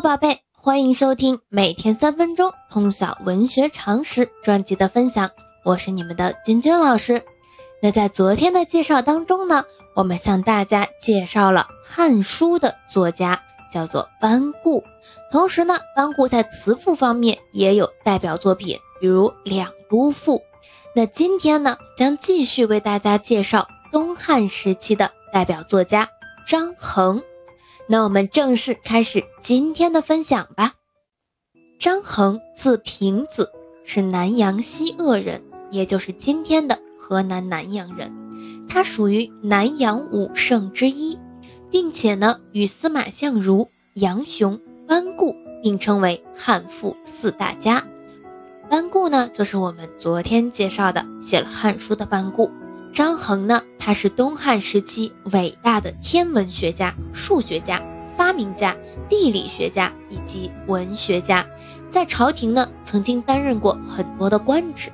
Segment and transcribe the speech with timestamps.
[0.00, 5.28] 宝贝，欢迎收听每天三分钟通晓文学常识专辑的分享，
[5.64, 7.22] 我是你们的君君老师。
[7.82, 9.64] 那在昨天的介绍当中呢，
[9.94, 13.42] 我们向大家介绍了《汉书》的作家
[13.72, 14.84] 叫做班固，
[15.32, 20.36] 同时呢，班固在词赋方面也有代表作品，比如《两都赋》。
[20.94, 26.08] 那今天呢，将继续为大家介绍东汉时期的代表作家
[26.46, 27.20] 张衡。
[27.90, 30.74] 那我们正式开始今天的分享吧。
[31.78, 33.50] 张衡，字平子，
[33.82, 38.12] 是南阳西鄂人，也就是今天的河南南阳人。
[38.68, 41.18] 他属于南阳五圣之一，
[41.70, 47.86] 并且呢，与司马相如、杨雄、班固并称为汉赋四大家。
[48.68, 52.50] 班固呢，就是我们昨天介绍的写了《汉书》的班固。
[52.92, 57.80] 张衡呢，他是东汉时期伟大的天文学家、数学家、
[58.16, 58.76] 发明家、
[59.08, 61.46] 地理学家以及文学家，
[61.88, 64.90] 在朝廷呢曾经担任过很多的官职。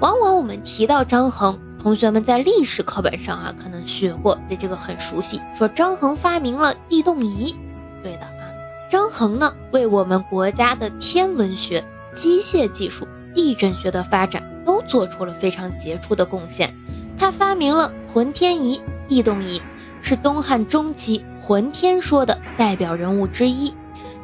[0.00, 7.54] 往往我们提到张衡，同学们在历史课本上啊可能学过，对这个很熟悉，说张衡发明了地动仪。
[8.02, 8.50] 对的啊，
[8.90, 16.74] 张衡呢为我们国家的天文学、机械技术、地震学的发展都做出了非常杰出的贡献。
[17.18, 19.60] 他发明了浑天仪、地动仪，
[20.00, 23.72] 是东汉中期浑天说的代表人物之一。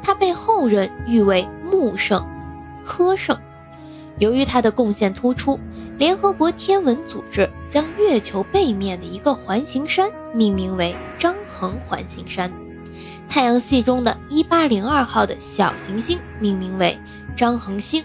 [0.02, 2.26] 他被后人誉为木圣、
[2.84, 3.36] 科圣。
[4.18, 5.58] 由于他的贡献突出，
[5.96, 12.52] 联合国天文组织将月球背面的一个环形山命名为张衡环形山。
[13.28, 16.98] 太阳系中的一八零二号的小行星命名为
[17.34, 18.04] 张衡星。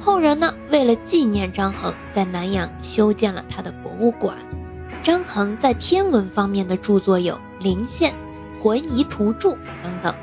[0.00, 4.36] 后人呢，为了纪念张衡，在南阳修建了他的博物馆。
[5.02, 8.12] 张衡在天文方面的著作有《灵线》
[8.62, 9.50] 《浑仪图注》
[9.82, 10.14] 等等，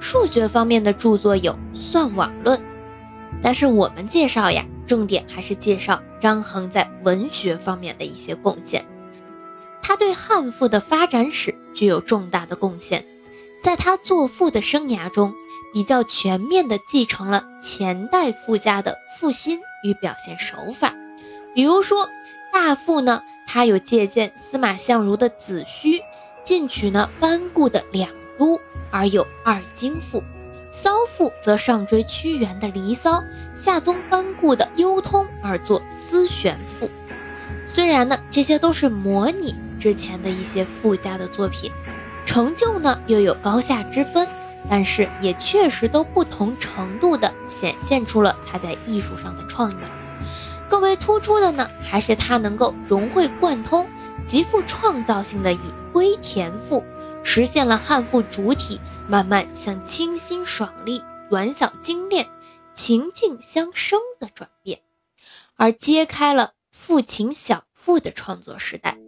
[0.00, 2.58] 数学方面的著作有《算网论》。
[3.42, 8.84] 但是我们介绍呀，重点还是介绍张衡在文学方面的一些贡献。
[9.82, 13.04] 他对汉赋的发展史具有重大的贡献，
[13.60, 15.34] 在他作赋的生涯中。
[15.72, 20.94] 比较全面地继承了前代赋家的赋心与表现手法，
[21.54, 22.08] 比如说
[22.52, 26.00] 大赋呢，他有借鉴司马相如的子虚，
[26.42, 28.58] 进取呢班固的两都，
[28.90, 30.22] 而有二京赋；
[30.72, 33.22] 骚赋则上追屈原的离骚，
[33.54, 36.88] 下宗班固的幽通而作思玄赋。
[37.66, 41.70] 虽然呢这些都是模拟之前的一些赋家的作品，
[42.24, 44.26] 成就呢又有高下之分。
[44.68, 49.76] 但是也确实都不同程度的显现出了他在艺术上的创意。
[50.68, 53.86] 更为突出的呢，还是他能够融会贯通、
[54.26, 55.60] 极富创造性的以
[55.92, 56.84] 归田赋，
[57.22, 61.00] 实现了汉赋主体慢慢向清新爽利、
[61.30, 62.26] 短小精炼、
[62.74, 64.80] 情境相生的转变，
[65.54, 68.98] 而揭开了赋情小赋的创作时代，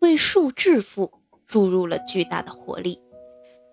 [0.00, 1.10] 为数致赋
[1.46, 3.00] 注入了巨大的活力。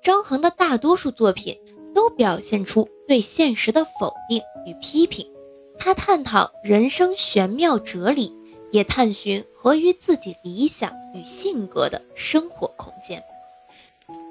[0.09, 1.55] 张衡的大多数作品
[1.93, 5.31] 都表现出对现实的否定与批评，
[5.77, 8.35] 他探讨人生玄妙哲理，
[8.71, 13.23] 也探寻合于自己理想与性格的生活空间。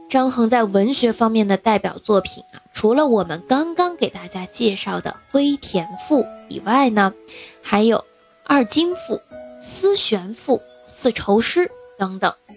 [0.08, 7.14] 张衡在文学方面的代表作品啊，除了我们刚刚给大家介绍的《归田赋》以外呢，
[7.62, 7.98] 还有
[8.42, 9.14] 《二京赋》
[9.62, 10.56] 《思玄赋》
[10.88, 11.66] 《四愁诗》
[11.96, 12.34] 等等。《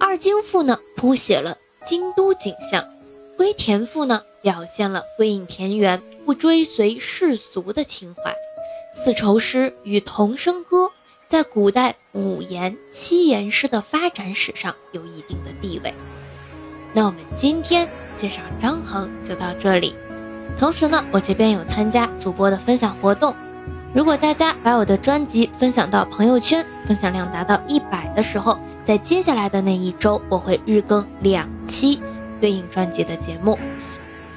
[0.00, 1.58] 二京赋》呢，谱写了。
[1.84, 2.82] 京都景象，
[3.36, 8.34] 《归田赋》呢表现了归隐田园、不追随世俗的情怀。
[8.92, 10.90] 四愁诗与童声歌
[11.28, 15.92] 在古代五言、七言诗的发展史上有一定的地位。
[16.92, 19.94] 那我们今天介绍张衡就到这里。
[20.58, 23.34] 同时呢，我这边有参加主播的分享活动。
[23.94, 32.02] 如果大家把我的专辑分享到朋友圈，分享量达到一百的时候，在接下来的那一周，我会日更两七
[32.38, 33.58] 对应专辑的节目。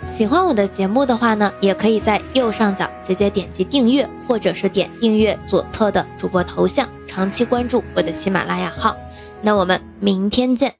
[0.07, 8.95] 喜欢我的节目的话呢，也可以在右上角直接点击订阅，或者是点订阅左侧的主播头像，长期关注我的喜马拉雅号。
[9.41, 10.75] 那我们明天见。